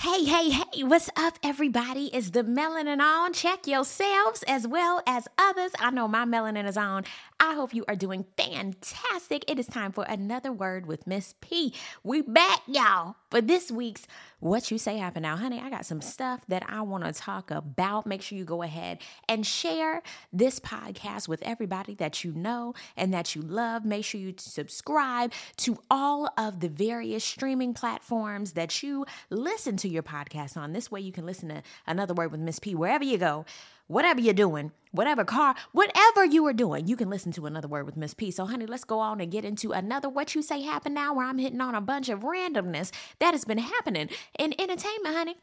[0.00, 2.04] Hey, hey, hey, what's up, everybody?
[2.14, 3.32] Is the melanin on?
[3.32, 5.72] Check yourselves as well as others.
[5.80, 7.04] I know my melanin is on.
[7.40, 9.44] I hope you are doing fantastic.
[9.48, 11.74] It is time for another word with Miss P.
[12.04, 14.06] We back, y'all, for this week's
[14.38, 15.36] What You Say Happen Now.
[15.36, 18.06] Honey, I got some stuff that I want to talk about.
[18.06, 20.02] Make sure you go ahead and share
[20.32, 23.84] this podcast with everybody that you know and that you love.
[23.84, 29.87] Make sure you subscribe to all of the various streaming platforms that you listen to
[29.88, 30.72] your podcast on.
[30.72, 33.44] This way you can listen to another word with Miss P wherever you go,
[33.86, 37.86] whatever you're doing, whatever car, whatever you are doing, you can listen to another word
[37.86, 38.30] with Miss P.
[38.30, 41.26] So, honey, let's go on and get into another what you say happen now, where
[41.26, 45.36] I'm hitting on a bunch of randomness that has been happening in entertainment, honey.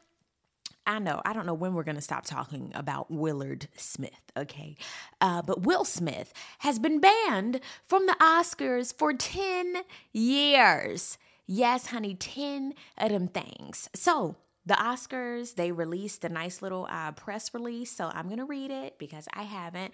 [0.87, 4.75] I know, I don't know when we're going to stop talking about Willard Smith, okay?
[5.19, 9.77] Uh, but Will Smith has been banned from the Oscars for 10
[10.13, 11.17] years.
[11.47, 13.89] Yes, honey, 10 of them things.
[13.93, 17.91] So, the Oscars, they released a nice little uh, press release.
[17.91, 19.93] So I'm going to read it because I haven't.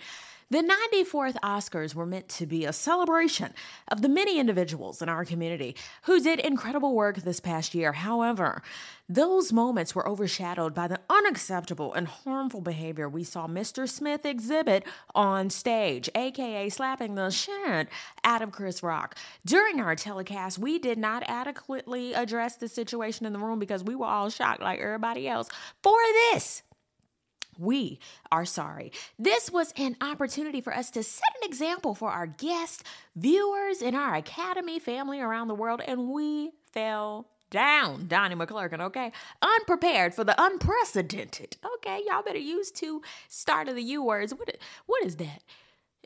[0.52, 3.54] The 94th Oscars were meant to be a celebration
[3.88, 7.94] of the many individuals in our community who did incredible work this past year.
[7.94, 8.62] However,
[9.08, 13.88] those moments were overshadowed by the unacceptable and harmful behavior we saw Mr.
[13.88, 14.84] Smith exhibit
[15.16, 17.88] on stage, aka slapping the shit
[18.26, 19.16] out of Chris Rock.
[19.46, 23.96] During our telecast, we did not adequately address the situation in the room because we
[23.96, 25.48] were all shocked like everybody else.
[25.82, 25.98] For
[26.34, 26.62] this,
[27.62, 28.00] we
[28.32, 28.92] are sorry.
[29.20, 32.84] This was an opportunity for us to set an example for our guests,
[33.16, 39.12] viewers, and our Academy family around the world, and we fell down, Donnie McClurkin, okay?
[39.42, 41.58] Unprepared for the unprecedented.
[41.76, 44.34] Okay, y'all better use two start of the U words.
[44.34, 45.44] What, what is that?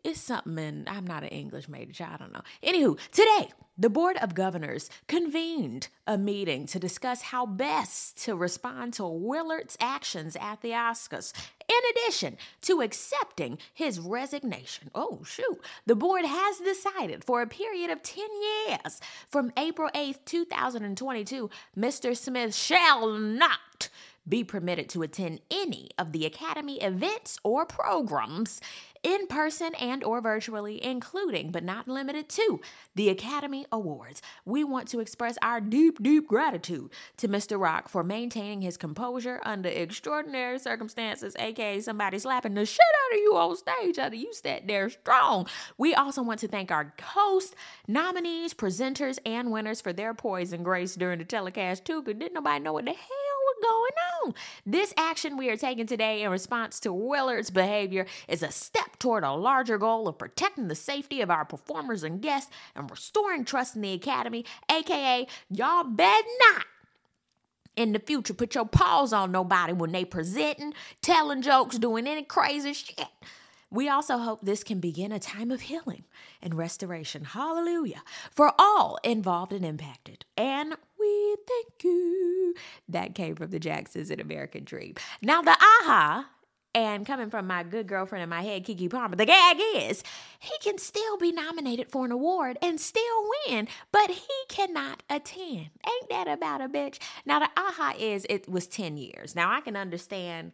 [0.03, 2.07] It's something, and I'm not an English major.
[2.11, 2.41] I don't know.
[2.63, 8.93] Anywho, today, the Board of Governors convened a meeting to discuss how best to respond
[8.93, 11.33] to Willard's actions at the Oscars,
[11.67, 14.89] in addition to accepting his resignation.
[14.95, 15.59] Oh, shoot.
[15.85, 18.25] The board has decided for a period of 10
[18.67, 22.15] years, from April 8th, 2022, Mr.
[22.15, 23.89] Smith shall not
[24.27, 28.59] be permitted to attend any of the academy events or programs
[29.05, 32.59] in person and or virtually including but not limited to
[32.95, 34.21] the academy awards.
[34.45, 39.39] We want to express our deep deep gratitude to mr rock for maintaining his composure
[39.43, 44.33] under extraordinary circumstances aka somebody slapping the shit out of you on stage after you
[44.33, 45.47] sat there strong.
[45.77, 47.53] We also want to thank our hosts
[47.87, 52.33] nominees presenters and winners for their poise and grace during the telecast too because didn't
[52.33, 53.24] nobody know what the hell
[53.61, 53.91] going
[54.23, 54.33] on.
[54.65, 59.23] This action we are taking today in response to Willard's behavior is a step toward
[59.23, 63.75] a larger goal of protecting the safety of our performers and guests and restoring trust
[63.75, 66.65] in the Academy, aka, y'all bet not
[67.75, 72.23] in the future put your paws on nobody when they presenting, telling jokes, doing any
[72.23, 73.07] crazy shit.
[73.69, 76.05] We also hope this can begin a time of healing
[76.41, 77.25] and restoration.
[77.25, 78.03] Hallelujah.
[78.31, 80.23] For all involved and impacted.
[80.37, 82.55] And we thank you.
[82.89, 84.95] That came from the Jacksons in American Dream.
[85.21, 86.29] Now, the aha
[86.73, 90.03] and coming from my good girlfriend in my head, Keke Palmer, the gag is
[90.39, 95.69] he can still be nominated for an award and still win, but he cannot attend.
[95.87, 96.99] Ain't that about a bitch?
[97.25, 99.35] Now, the aha is it was 10 years.
[99.35, 100.51] Now, I can understand.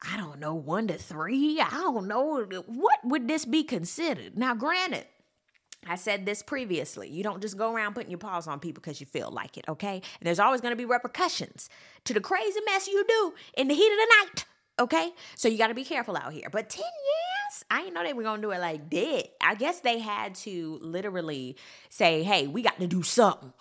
[0.00, 1.60] I don't know, one to three.
[1.60, 2.44] I don't know.
[2.66, 4.38] What would this be considered?
[4.38, 5.06] Now, granted,
[5.88, 7.08] I said this previously.
[7.08, 9.64] You don't just go around putting your paws on people because you feel like it,
[9.68, 9.94] okay?
[9.94, 11.68] And there's always going to be repercussions
[12.04, 14.44] to the crazy mess you do in the heat of the night,
[14.80, 15.10] okay?
[15.34, 16.48] So you got to be careful out here.
[16.50, 17.64] But 10 years?
[17.70, 19.28] I didn't know they were going to do it like that.
[19.40, 21.56] I guess they had to literally
[21.88, 23.52] say, hey, we got to do something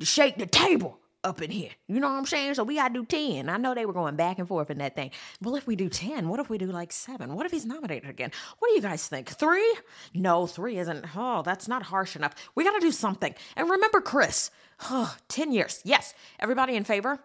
[0.00, 1.70] to shake the table up in here.
[1.88, 2.54] You know what I'm saying?
[2.54, 3.48] So we gotta do 10.
[3.48, 5.10] I know they were going back and forth in that thing.
[5.42, 7.34] Well, if we do 10, what if we do like seven?
[7.34, 8.30] What if he's nominated again?
[8.58, 9.30] What do you guys think?
[9.30, 9.74] Three?
[10.12, 11.16] No, three isn't.
[11.16, 12.34] Oh, that's not harsh enough.
[12.54, 13.34] We gotta do something.
[13.56, 14.50] And remember Chris.
[14.90, 15.80] Oh, 10 years.
[15.84, 16.14] Yes.
[16.38, 17.18] Everybody in favor?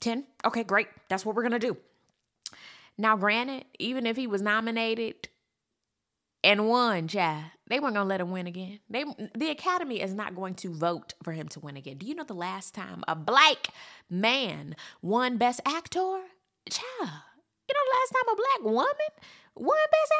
[0.00, 0.24] 10?
[0.44, 0.88] Okay, great.
[1.08, 1.76] That's what we're gonna do.
[2.96, 5.28] Now, granted, even if he was nominated
[6.44, 8.78] and won, child, they weren't gonna let him win again.
[8.88, 9.04] They
[9.34, 11.96] the Academy is not going to vote for him to win again.
[11.96, 13.68] Do you know the last time a black
[14.10, 16.20] man won Best Actor?
[16.70, 19.12] Child, you know the last time a black woman
[19.56, 20.12] won Best?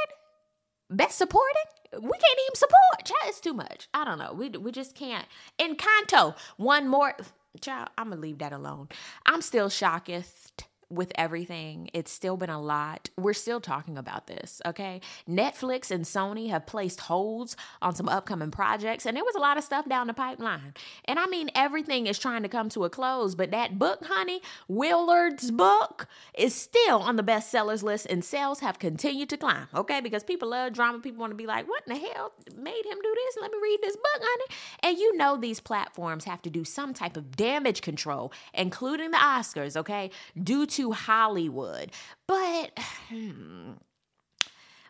[0.90, 1.62] Best Supporting?
[1.92, 3.04] We can't even support.
[3.04, 3.88] Child, it's too much.
[3.94, 4.32] I don't know.
[4.32, 5.26] We we just can't.
[5.58, 7.14] Encanto, one more.
[7.60, 8.88] Child, I'm gonna leave that alone.
[9.26, 13.10] I'm still shockest with everything, it's still been a lot.
[13.16, 15.00] We're still talking about this, okay?
[15.28, 19.58] Netflix and Sony have placed holds on some upcoming projects, and there was a lot
[19.58, 20.74] of stuff down the pipeline.
[21.04, 24.40] And I mean, everything is trying to come to a close, but that book, honey,
[24.68, 26.06] Willard's book,
[26.36, 30.00] is still on the bestsellers list, and sales have continued to climb, okay?
[30.00, 31.00] Because people love drama.
[31.00, 33.36] People want to be like, what in the hell made him do this?
[33.40, 34.56] Let me read this book, honey.
[34.82, 39.18] And you know, these platforms have to do some type of damage control, including the
[39.18, 40.10] Oscars, okay?
[40.40, 41.90] Due to Hollywood.
[42.26, 42.78] But
[43.08, 43.72] hmm,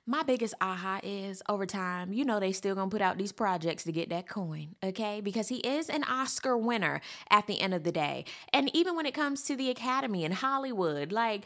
[0.06, 3.85] my biggest aha is over time, you know, they still gonna put out these projects
[3.85, 5.20] to get that coin, okay?
[5.23, 7.00] Because he is an Oscar winner
[7.31, 8.26] at the end of the day.
[8.52, 11.44] And even when it comes to the Academy and Hollywood, like,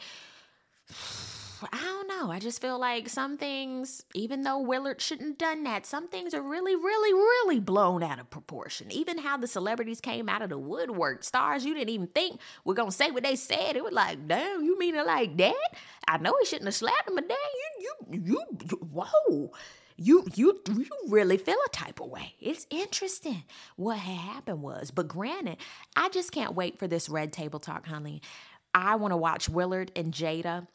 [1.71, 2.31] I don't know.
[2.31, 6.33] I just feel like some things, even though Willard shouldn't have done that, some things
[6.33, 8.91] are really, really, really blown out of proportion.
[8.91, 12.71] Even how the celebrities came out of the woodwork, stars you didn't even think we
[12.71, 13.75] were gonna say what they said.
[13.75, 15.75] It was like, damn, you mean it like that?
[16.07, 17.37] I know he shouldn't have slapped him, but damn,
[17.79, 19.51] you, you, you, you whoa
[20.01, 22.33] you you you really feel a type of way.
[22.39, 23.43] It's interesting
[23.75, 24.91] what happened was.
[24.91, 25.57] But granted,
[25.95, 28.21] I just can't wait for this red table talk, honey.
[28.73, 30.67] I want to watch Willard and Jada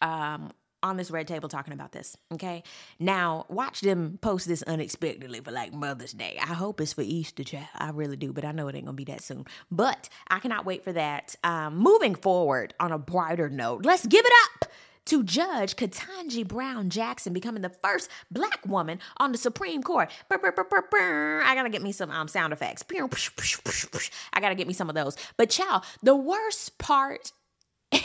[0.00, 0.50] um,
[0.82, 2.16] on this red table talking about this.
[2.32, 2.62] Okay.
[2.98, 6.38] Now, watch them post this unexpectedly for like Mother's Day.
[6.40, 7.66] I hope it's for Easter, child.
[7.74, 9.46] I really do, but I know it ain't gonna be that soon.
[9.70, 11.34] But I cannot wait for that.
[11.42, 14.70] Um, moving forward on a brighter note, let's give it up
[15.06, 20.10] to Judge Ketanji Brown Jackson becoming the first black woman on the Supreme Court.
[20.30, 22.84] I gotta get me some um, sound effects.
[22.90, 25.16] I gotta get me some of those.
[25.36, 27.32] But, child, the worst part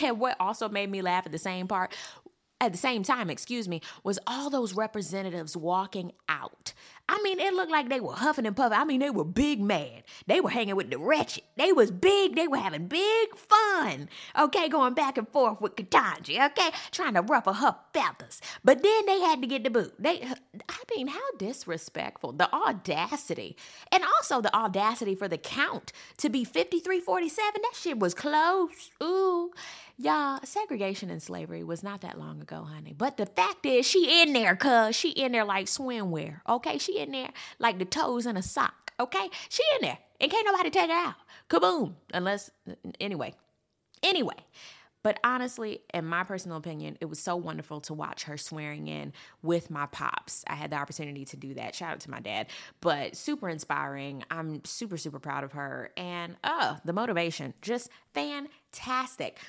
[0.02, 1.94] and what also made me laugh at the same part
[2.62, 6.72] at the same time, excuse me, was all those representatives walking out.
[7.14, 8.78] I mean, it looked like they were huffing and puffing.
[8.78, 10.04] I mean, they were big mad.
[10.26, 11.42] They were hanging with the wretched.
[11.58, 12.36] They was big.
[12.36, 14.08] They were having big fun.
[14.38, 16.42] Okay, going back and forth with Ketanji.
[16.42, 18.40] Okay, trying to ruffle her feathers.
[18.64, 19.92] But then they had to get the boot.
[19.98, 20.22] They,
[20.70, 22.32] I mean, how disrespectful.
[22.32, 23.58] The audacity,
[23.92, 27.60] and also the audacity for the count to be fifty three forty seven.
[27.62, 28.90] That shit was close.
[29.02, 29.52] Ooh.
[29.98, 32.94] Y'all, segregation and slavery was not that long ago, honey.
[32.96, 36.78] But the fact is, she in there, cuz she in there like swimwear, okay?
[36.78, 39.28] She in there like the toes in a sock, okay?
[39.48, 41.14] She in there, and can't nobody take her out.
[41.48, 41.94] Kaboom!
[42.12, 42.50] Unless,
[43.00, 43.34] anyway,
[44.02, 44.36] anyway.
[45.02, 49.12] But honestly, in my personal opinion, it was so wonderful to watch her swearing in
[49.42, 50.44] with my pops.
[50.46, 51.74] I had the opportunity to do that.
[51.74, 52.46] Shout out to my dad.
[52.80, 54.22] But super inspiring.
[54.30, 55.90] I'm super, super proud of her.
[55.96, 59.40] And uh, the motivation, just fantastic.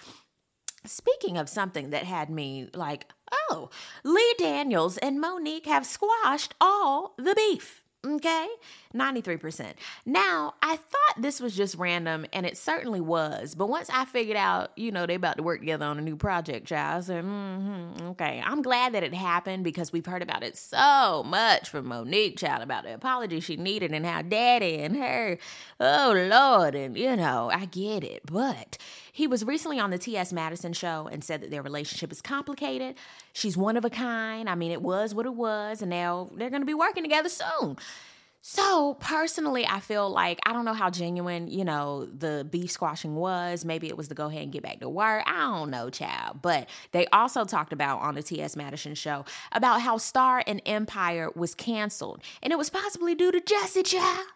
[0.86, 3.06] Speaking of something that had me like,
[3.50, 3.70] oh,
[4.04, 7.82] Lee Daniels and Mo'Nique have squashed all the beef.
[8.06, 8.48] Okay,
[8.94, 9.74] 93%.
[10.06, 13.56] Now, I thought this was just random, and it certainly was.
[13.56, 16.16] But once I figured out, you know, they about to work together on a new
[16.16, 18.42] project, child, I said, mm-hmm, okay.
[18.46, 22.62] I'm glad that it happened because we've heard about it so much from Mo'Nique, child,
[22.62, 25.38] about the apology she needed and how daddy and her,
[25.80, 28.22] oh, Lord, and, you know, I get it.
[28.26, 28.78] But
[29.12, 30.34] he was recently on the T.S.
[30.34, 32.96] Madison show and said that their relationship is complicated.
[33.32, 34.50] She's one of a kind.
[34.50, 37.30] I mean, it was what it was, and now they're going to be working together
[37.30, 37.78] soon.
[38.46, 43.16] So, personally, I feel like I don't know how genuine, you know, the beef squashing
[43.16, 43.64] was.
[43.64, 45.24] Maybe it was to go ahead and get back to work.
[45.26, 46.42] I don't know, child.
[46.42, 48.58] But they also talked about on the T.S.
[48.58, 49.24] Madison show
[49.54, 52.22] about how Star and Empire was canceled.
[52.42, 54.28] And it was possibly due to Jussie, child.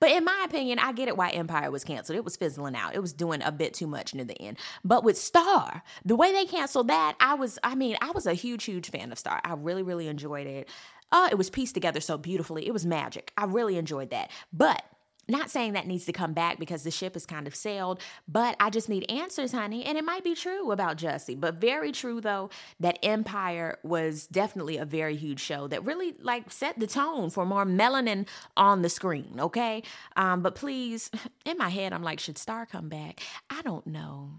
[0.00, 2.16] But in my opinion, I get it why Empire was canceled.
[2.16, 2.94] It was fizzling out.
[2.94, 4.58] It was doing a bit too much near the end.
[4.84, 8.34] But with Star, the way they canceled that, I was, I mean, I was a
[8.34, 9.40] huge, huge fan of Star.
[9.44, 10.68] I really, really enjoyed it.
[11.10, 12.66] Uh, it was pieced together so beautifully.
[12.66, 13.32] It was magic.
[13.36, 14.30] I really enjoyed that.
[14.52, 14.82] But
[15.28, 18.56] not saying that needs to come back because the ship is kind of sailed, but
[18.58, 19.84] I just need answers, honey.
[19.84, 22.50] And it might be true about Jussie, but very true though
[22.80, 27.46] that Empire was definitely a very huge show that really like set the tone for
[27.46, 28.26] more melanin
[28.56, 29.36] on the screen.
[29.38, 29.82] Okay,
[30.16, 31.10] um, but please,
[31.44, 33.20] in my head, I'm like, should Star come back?
[33.48, 34.30] I don't know.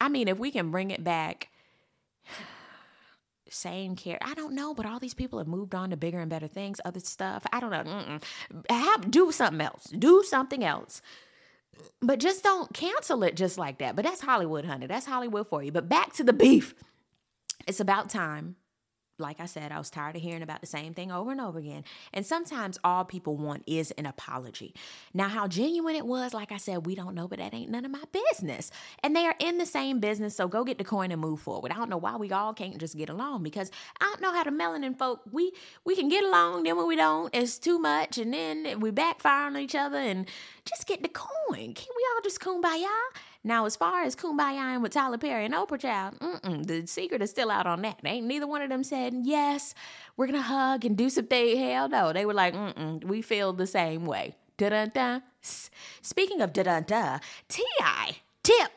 [0.00, 1.48] I mean, if we can bring it back
[3.50, 4.18] same care.
[4.22, 6.80] I don't know, but all these people have moved on to bigger and better things,
[6.84, 7.44] other stuff.
[7.52, 8.18] I don't know.
[8.70, 9.84] Have, do something else.
[9.84, 11.02] Do something else.
[12.00, 13.96] But just don't cancel it just like that.
[13.96, 14.86] But that's Hollywood, honey.
[14.86, 15.72] That's Hollywood for you.
[15.72, 16.74] But back to the beef.
[17.66, 18.56] It's about time
[19.18, 21.58] like I said, I was tired of hearing about the same thing over and over
[21.58, 21.84] again.
[22.12, 24.74] And sometimes all people want is an apology.
[25.12, 27.84] Now, how genuine it was, like I said, we don't know, but that ain't none
[27.84, 28.70] of my business.
[29.02, 31.72] And they are in the same business, so go get the coin and move forward.
[31.72, 33.70] I don't know why we all can't just get along because
[34.00, 35.52] I don't know how the melanin folk we
[35.84, 39.46] we can get along, then when we don't, it's too much, and then we backfire
[39.46, 40.26] on each other and
[40.64, 41.74] just get the coin.
[41.74, 42.86] Can we all just kumbaya?
[43.44, 46.16] Now, as far as Kumbaya and with Tyler Perry and Oprah Child,
[46.66, 48.00] the secret is still out on that.
[48.04, 49.74] Ain't neither one of them said, yes,
[50.16, 51.56] we're going to hug and do something.
[51.56, 52.12] Hell no.
[52.12, 52.54] They were like,
[53.04, 54.34] we feel the same way.
[54.56, 55.20] Da da da.
[56.02, 57.18] Speaking of da da da,
[57.48, 58.16] T.I.
[58.42, 58.72] Tip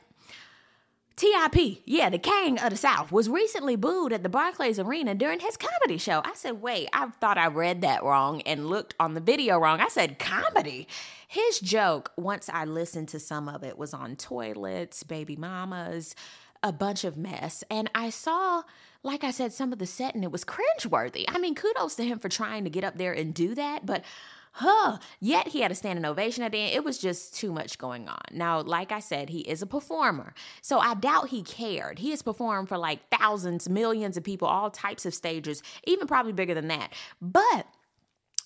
[1.22, 5.40] TIP, yeah, the king of the South, was recently booed at the Barclays Arena during
[5.40, 6.24] his comedy show.
[6.25, 9.80] I said, wait, I thought I read that wrong and looked on the video wrong.
[9.82, 10.88] I said, comedy.
[11.28, 16.16] His joke, once I listened to some of it, was on toilets, baby mamas,
[16.63, 17.63] a bunch of mess.
[17.70, 18.63] And I saw,
[19.04, 21.25] like I said, some of the set and it was cringeworthy.
[21.28, 24.04] I mean, kudos to him for trying to get up there and do that, but
[24.53, 24.98] huh.
[25.20, 26.75] Yet he had a standing ovation at the end.
[26.75, 28.22] It was just too much going on.
[28.31, 30.34] Now, like I said, he is a performer.
[30.62, 32.00] So I doubt he cared.
[32.00, 36.34] He has performed for like thousands, millions of people, all types of stages, even probably
[36.34, 36.93] bigger than that.
[37.22, 37.67] But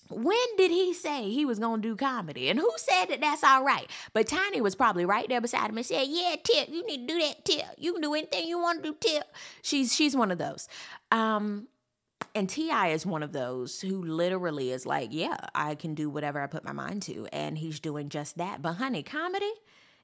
[0.08, 2.48] when did he say he was gonna do comedy?
[2.48, 3.90] And who said that that's all right?
[4.12, 7.14] But Tiny was probably right there beside him and said, "Yeah, Tip, you need to
[7.14, 7.66] do that, Tip.
[7.78, 9.24] You can do anything you want to do, Tip."
[9.62, 10.68] She's she's one of those.
[11.10, 11.68] Um,
[12.34, 12.88] and T.I.
[12.88, 16.64] is one of those who literally is like, yeah, I can do whatever I put
[16.64, 17.26] my mind to.
[17.32, 18.62] And he's doing just that.
[18.62, 19.52] But honey, comedy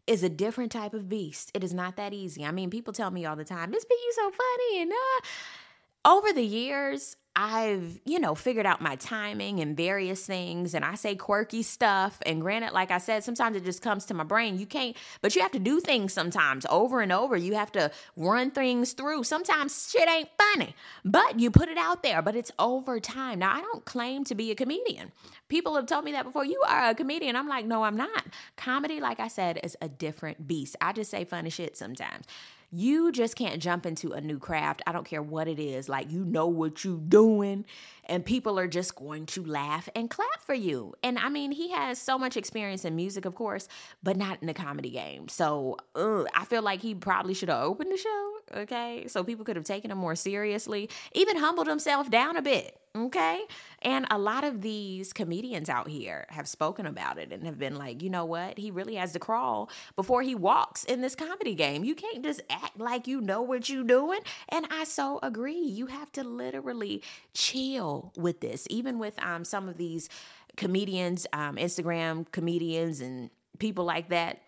[0.07, 1.51] is a different type of beast.
[1.55, 2.45] It is not that easy.
[2.45, 4.83] I mean, people tell me all the time, this be you so funny.
[4.83, 10.75] And uh, over the years, I've, you know, figured out my timing and various things,
[10.75, 12.19] and I say quirky stuff.
[12.27, 14.59] And granted, like I said, sometimes it just comes to my brain.
[14.59, 17.35] You can't, but you have to do things sometimes over and over.
[17.35, 19.25] You have to run things through.
[19.25, 20.75] Sometimes shit ain't funny,
[21.05, 23.39] but you put it out there, but it's over time.
[23.39, 25.11] Now, I don't claim to be a comedian.
[25.49, 26.45] People have told me that before.
[26.45, 27.37] You are a comedian.
[27.37, 28.27] I'm like, no, I'm not.
[28.57, 30.77] Comedy, like I said, is a different beast.
[30.83, 32.27] I just say funny shit sometimes.
[32.75, 34.81] You just can't jump into a new craft.
[34.87, 35.89] I don't care what it is.
[35.89, 37.67] Like you know what you're doing
[38.07, 40.95] and people are just going to laugh and clap for you.
[41.03, 43.69] And I mean, he has so much experience in music, of course,
[44.03, 45.29] but not in the comedy game.
[45.29, 49.05] So, uh, I feel like he probably should have opened the show, okay?
[49.09, 53.41] So people could have taken him more seriously, even humbled himself down a bit Okay.
[53.81, 57.77] And a lot of these comedians out here have spoken about it and have been
[57.77, 58.59] like, you know what?
[58.59, 61.85] He really has to crawl before he walks in this comedy game.
[61.85, 64.21] You can't just act like you know what you're doing.
[64.51, 65.59] And I so agree.
[65.59, 70.11] You have to literally chill with this, even with um, some of these
[70.59, 74.43] comedians, um, Instagram comedians, and people like that.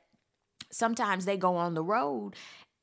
[0.71, 2.35] Sometimes they go on the road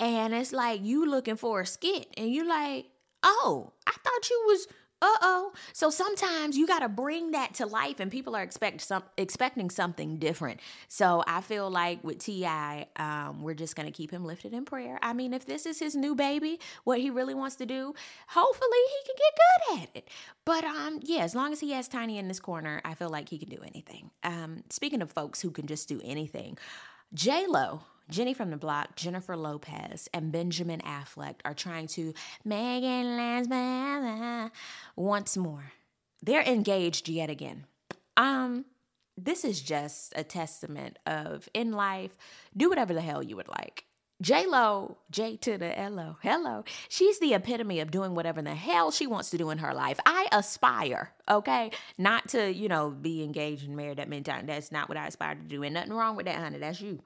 [0.02, 2.88] and it's like you looking for a skit and you're like,
[3.24, 4.68] oh, I thought you was
[5.04, 5.54] uh oh.
[5.74, 9.72] So sometimes you got to bring that to life, and people are expect some expecting
[9.72, 10.60] something different.
[10.90, 15.00] So I feel like with T.I., um, we're just gonna keep him lifted in prayer.
[15.02, 17.96] I mean, if this is his new baby, what he really wants to do,
[18.28, 20.10] hopefully he can get good at it.
[20.46, 23.28] But um, yeah, as long as he has Tiny in this corner, I feel like
[23.28, 24.12] he can do anything.
[24.24, 26.60] Um, speaking of folks who can just do anything,
[27.14, 32.14] J Lo Jenny from the Block, Jennifer Lopez, and Benjamin Affleck are trying to
[32.44, 34.52] make it last
[34.98, 35.72] once more.
[36.22, 37.66] They're engaged yet again.
[38.18, 38.66] Um,
[39.18, 42.16] this is just a testament of in life,
[42.56, 43.86] do whatever the hell you would like.
[44.22, 46.64] J Lo, J to the L O, hello.
[46.88, 50.00] She's the epitome of doing whatever the hell she wants to do in her life.
[50.06, 54.46] I aspire, okay, not to you know be engaged and married that many times.
[54.46, 56.60] That's not what I aspire to do, and nothing wrong with that, honey.
[56.60, 57.02] That's you.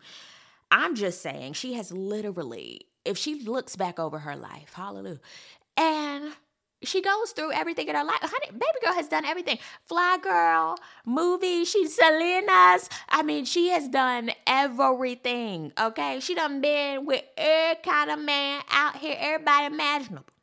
[0.70, 5.20] I'm just saying, she has literally, if she looks back over her life, hallelujah,
[5.78, 6.34] and
[6.86, 8.20] she goes through everything in her life.
[8.22, 9.58] Honey, baby girl has done everything.
[9.86, 12.90] Fly girl, movie, she's Selena's.
[13.10, 15.72] I mean, she has done everything.
[15.80, 16.20] Okay.
[16.20, 20.35] She done been with every kind of man out here, everybody imaginable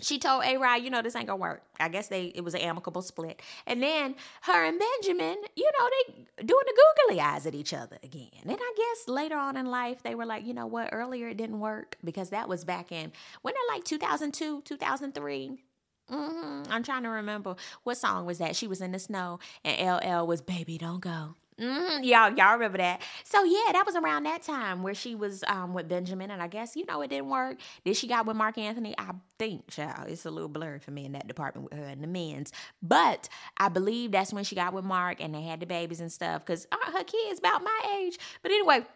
[0.00, 1.62] she told A Rod, you know, this ain't gonna work.
[1.80, 3.42] I guess they it was an amicable split.
[3.66, 7.98] And then her and Benjamin, you know, they doing the googly eyes at each other
[8.02, 8.28] again.
[8.42, 11.36] And I guess later on in life they were like, you know what, earlier it
[11.36, 13.12] didn't work because that was back in
[13.42, 15.58] when they like 2002, 2003.
[16.10, 16.72] Mm-hmm.
[16.72, 18.56] I'm trying to remember what song was that.
[18.56, 22.04] She was in the snow, and LL was "Baby Don't Go." Mm-hmm.
[22.04, 23.02] Y'all, y'all remember that?
[23.24, 26.46] So yeah, that was around that time where she was um, with Benjamin, and I
[26.46, 27.58] guess you know it didn't work.
[27.84, 28.94] Did she got with Marc Anthony?
[28.96, 32.02] I think, child, it's a little blurred for me in that department with her and
[32.02, 32.52] the men's.
[32.80, 36.12] But I believe that's when she got with Marc, and they had the babies and
[36.12, 38.18] stuff because uh, her kids about my age.
[38.42, 38.86] But anyway,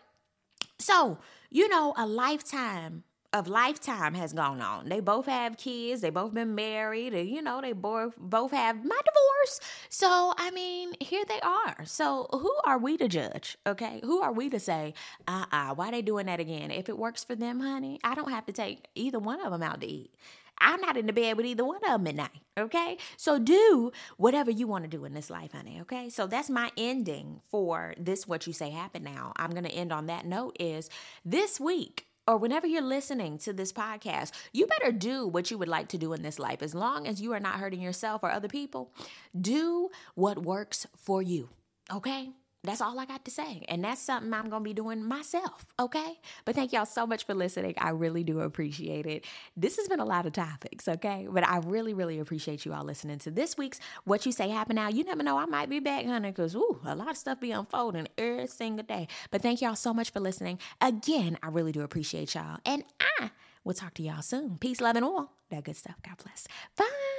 [0.78, 1.18] so
[1.50, 3.02] you know, a lifetime
[3.32, 4.88] of lifetime has gone on.
[4.88, 6.00] They both have kids.
[6.00, 7.14] They both been married.
[7.14, 9.60] And, you know, they both both have my divorce.
[9.88, 11.84] So I mean, here they are.
[11.84, 13.56] So who are we to judge?
[13.66, 14.94] Okay, who are we to say,
[15.26, 16.70] uh uh why they doing that again?
[16.70, 19.62] If it works for them, honey, I don't have to take either one of them
[19.62, 20.14] out to eat.
[20.58, 22.40] I'm not in the bed with either one of them at night.
[22.56, 22.96] Okay.
[23.16, 25.78] So do whatever you want to do in this life, honey.
[25.82, 26.08] Okay.
[26.08, 29.32] So that's my ending for this What You Say Happen Now.
[29.36, 30.88] I'm going to end on that note is
[31.24, 35.68] this week, or whenever you're listening to this podcast, you better do what you would
[35.68, 36.62] like to do in this life.
[36.62, 38.92] As long as you are not hurting yourself or other people,
[39.38, 41.48] do what works for you.
[41.92, 42.30] Okay?
[42.64, 43.64] That's all I got to say.
[43.68, 45.66] And that's something I'm going to be doing myself.
[45.80, 46.20] Okay.
[46.44, 47.74] But thank y'all so much for listening.
[47.78, 49.24] I really do appreciate it.
[49.56, 50.86] This has been a lot of topics.
[50.86, 51.26] Okay.
[51.28, 54.76] But I really, really appreciate you all listening to this week's What You Say Happen
[54.76, 54.88] Now.
[54.88, 55.38] You never know.
[55.38, 58.84] I might be back, honey, because, ooh, a lot of stuff be unfolding every single
[58.84, 59.08] day.
[59.30, 60.58] But thank y'all so much for listening.
[60.80, 62.58] Again, I really do appreciate y'all.
[62.64, 62.84] And
[63.18, 63.30] I
[63.64, 64.58] will talk to y'all soon.
[64.58, 65.96] Peace, love, and all that good stuff.
[66.06, 66.46] God bless.
[66.76, 67.11] Bye.